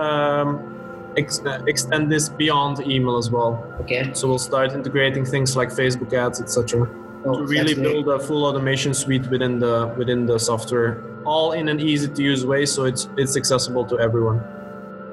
um, 0.06 1.12
ex- 1.18 1.42
uh, 1.46 1.64
extend 1.68 2.12
this 2.12 2.30
beyond 2.30 2.80
email 2.88 3.18
as 3.18 3.30
well. 3.30 3.64
Okay. 3.82 4.12
So 4.14 4.28
we'll 4.28 4.40
start 4.40 4.72
integrating 4.74 5.26
things 5.26 5.56
like 5.56 5.70
Facebook 5.70 6.14
ads, 6.14 6.42
etc. 6.42 6.90
Oh, 7.26 7.40
to 7.40 7.46
really 7.46 7.76
build 7.76 8.08
a 8.08 8.18
full 8.20 8.46
automation 8.46 8.94
suite 8.94 9.28
within 9.30 9.60
the 9.60 9.94
within 9.98 10.26
the 10.26 10.40
software, 10.40 11.04
all 11.26 11.52
in 11.52 11.68
an 11.68 11.80
easy 11.80 12.08
to 12.08 12.24
use 12.24 12.46
way, 12.46 12.66
so 12.66 12.86
it's 12.86 13.10
it's 13.18 13.36
accessible 13.36 13.86
to 13.86 14.00
everyone. 14.00 14.42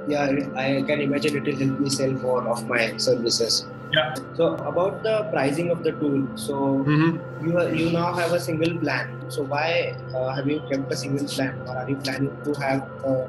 Yeah, 0.09 0.31
I 0.55 0.85
can 0.87 1.01
imagine 1.01 1.37
it 1.37 1.45
will 1.47 1.57
help 1.57 1.81
me 1.81 1.91
sell 1.91 2.13
more 2.13 2.47
of 2.49 2.69
my 2.69 2.97
services. 2.97 3.67
Yeah. 3.93 4.15
So 4.35 4.55
about 4.55 5.03
the 5.03 5.29
pricing 5.33 5.71
of 5.71 5.83
the 5.83 5.93
tool, 5.93 6.27
so 6.35 6.85
mm-hmm. 6.85 7.47
you 7.47 7.57
are, 7.57 7.69
you 7.73 7.91
now 7.91 8.13
have 8.13 8.33
a 8.33 8.41
single 8.41 8.77
plan. 8.79 9.31
So 9.31 9.43
why 9.43 9.97
uh, 10.15 10.35
have 10.35 10.49
you 10.49 10.61
kept 10.71 10.93
a 10.93 10.97
single 10.97 11.27
plan, 11.27 11.59
or 11.67 11.77
are 11.79 11.89
you 11.89 11.97
planning 11.97 12.37
to 12.45 12.53
have 12.61 12.83
uh, 13.05 13.27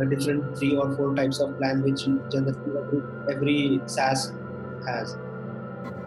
a 0.00 0.06
different 0.06 0.58
three 0.58 0.76
or 0.76 0.94
four 0.96 1.14
types 1.14 1.40
of 1.40 1.56
plan 1.58 1.82
which 1.82 2.04
generally 2.30 3.02
every 3.30 3.80
SaaS 3.86 4.32
has? 4.86 5.16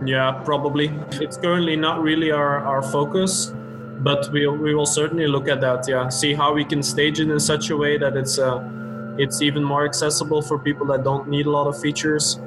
Yeah, 0.05 0.41
probably. 0.43 0.91
It's 1.13 1.38
currently 1.38 1.77
not 1.77 2.01
really 2.01 2.31
our, 2.31 2.60
our 2.60 2.81
focus, 2.81 3.53
but 4.00 4.29
we 4.31 4.45
we 4.48 4.75
will 4.75 4.86
certainly 4.86 5.27
look 5.27 5.48
at 5.48 5.62
that. 5.62 5.88
Yeah, 5.88 6.10
see 6.10 6.34
how 6.34 6.53
we 6.53 6.65
can 6.65 6.84
stage 6.84 7.22
it 7.22 7.29
in 7.29 7.39
such 7.39 7.69
a 7.69 7.77
way 7.77 7.98
that 7.98 8.17
it's 8.17 8.38
uh, 8.38 8.60
it's 9.17 9.41
even 9.41 9.63
more 9.63 9.86
accessible 9.86 10.41
for 10.41 10.60
people 10.60 10.86
that 10.88 11.03
don't 11.03 11.27
need 11.27 11.45
a 11.45 11.50
lot 11.50 11.67
of 11.67 11.79
features 11.79 12.39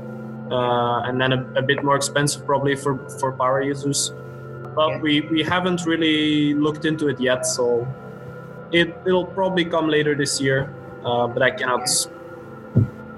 uh, 0.51 1.01
and 1.05 1.21
then 1.21 1.33
a, 1.33 1.53
a, 1.57 1.63
bit 1.63 1.83
more 1.83 1.97
expensive 1.97 2.45
probably 2.47 2.75
for, 2.75 2.99
for 3.21 3.33
power 3.33 3.63
users. 3.63 4.13
But 4.75 5.01
we, 5.01 5.23
we 5.23 5.43
haven't 5.43 5.85
really 5.85 6.55
looked 6.55 6.85
into 6.85 7.09
it 7.09 7.21
yet, 7.21 7.45
so 7.45 7.87
it 8.73 8.97
it'll 9.05 9.27
probably 9.27 9.65
come 9.65 9.89
later 9.89 10.15
this 10.15 10.41
year. 10.41 10.73
Uh, 11.05 11.27
but 11.27 11.43
I 11.43 11.51
cannot 11.51 11.89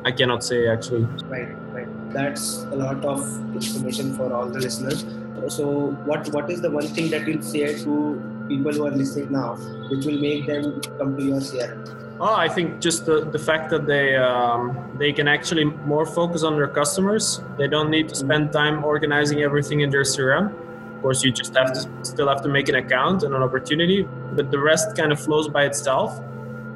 I 0.04 0.12
cannot 0.12 0.42
say 0.42 0.68
actually. 0.68 1.02
Right, 1.28 1.48
right. 1.72 2.12
That's 2.12 2.62
a 2.64 2.76
lot 2.76 3.04
of 3.04 3.20
information 3.54 4.14
for 4.16 4.32
all 4.32 4.48
the 4.48 4.58
listeners. 4.58 5.04
So, 5.48 5.90
what 6.04 6.28
what 6.32 6.50
is 6.50 6.60
the 6.60 6.70
one 6.70 6.86
thing 6.86 7.10
that 7.10 7.26
you'll 7.26 7.42
say 7.42 7.78
to 7.84 8.46
people 8.48 8.72
who 8.72 8.86
are 8.86 8.90
listening 8.90 9.32
now, 9.32 9.56
which 9.90 10.06
will 10.06 10.18
make 10.18 10.46
them 10.46 10.80
come 10.98 11.16
to 11.16 11.22
your 11.22 11.40
CRM? 11.40 12.09
Oh, 12.20 12.34
I 12.34 12.48
think 12.48 12.80
just 12.80 13.06
the, 13.06 13.24
the 13.24 13.38
fact 13.38 13.70
that 13.70 13.86
they 13.86 14.14
um, 14.14 14.94
they 14.98 15.10
can 15.10 15.26
actually 15.26 15.64
more 15.64 16.04
focus 16.04 16.42
on 16.42 16.56
their 16.56 16.68
customers. 16.68 17.40
They 17.56 17.66
don't 17.66 17.90
need 17.90 18.10
to 18.10 18.14
spend 18.14 18.52
time 18.52 18.84
organizing 18.84 19.40
everything 19.40 19.80
in 19.80 19.88
their 19.88 20.02
CRM. 20.02 20.52
Of 20.96 21.00
course, 21.00 21.24
you 21.24 21.32
just 21.32 21.56
have 21.56 21.72
to 21.72 21.88
still 22.02 22.28
have 22.28 22.42
to 22.42 22.48
make 22.50 22.68
an 22.68 22.74
account 22.74 23.22
and 23.22 23.34
an 23.34 23.42
opportunity, 23.42 24.06
but 24.32 24.50
the 24.50 24.58
rest 24.58 24.94
kind 24.98 25.12
of 25.12 25.18
flows 25.18 25.48
by 25.48 25.64
itself. 25.64 26.20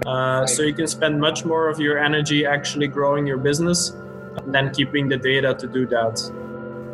Uh, 0.07 0.47
so 0.47 0.63
you 0.63 0.73
can 0.73 0.87
spend 0.87 1.21
much 1.21 1.45
more 1.45 1.69
of 1.69 1.79
your 1.79 1.99
energy 1.99 2.47
actually 2.47 2.89
growing 2.89 3.27
your 3.27 3.37
business 3.37 3.93
than 4.47 4.73
keeping 4.73 5.09
the 5.09 5.19
data 5.19 5.55
to 5.55 5.67
do 5.67 5.87
that, 5.87 6.21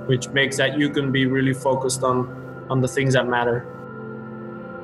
which 0.07 0.29
makes 0.31 0.57
that 0.57 0.77
you 0.77 0.91
can 0.91 1.13
be 1.13 1.27
really 1.27 1.55
focused 1.55 2.03
on 2.03 2.27
on 2.69 2.81
the 2.81 2.89
things 2.89 3.15
that 3.15 3.29
matter. 3.29 3.65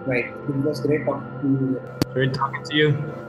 Right. 0.06 0.26
It 0.26 0.54
was 0.54 0.78
great 0.78 1.04
talking 1.04 1.40
to 1.40 1.49
you. 1.49 1.82
Great 2.12 2.32
talking 2.32 2.62
to 2.62 2.76
you. 2.76 3.26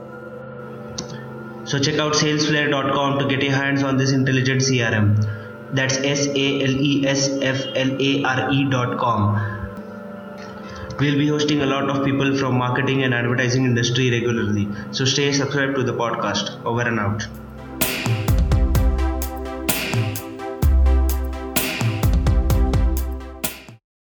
So 1.68 1.78
check 1.78 1.98
out 1.98 2.14
salesflare.com 2.14 3.18
to 3.18 3.26
get 3.28 3.42
your 3.42 3.52
hands 3.52 3.82
on 3.82 3.98
this 3.98 4.12
intelligent 4.12 4.62
CRM. 4.62 5.08
That's 5.74 5.98
S 5.98 6.26
A 6.26 6.62
L 6.64 6.76
E 6.90 7.06
S 7.06 7.28
F 7.42 7.62
L 7.74 7.90
A 8.00 8.22
R 8.24 8.50
E.com. 8.50 9.58
We'll 10.98 11.18
be 11.18 11.28
hosting 11.28 11.60
a 11.60 11.66
lot 11.66 11.90
of 11.90 12.06
people 12.06 12.38
from 12.38 12.56
marketing 12.56 13.02
and 13.02 13.12
advertising 13.12 13.66
industry 13.66 14.10
regularly. 14.10 14.66
So 14.92 15.04
stay 15.04 15.30
subscribed 15.32 15.76
to 15.76 15.82
the 15.82 15.92
podcast. 15.92 16.64
Over 16.64 16.88
and 16.88 16.98
out. 16.98 17.28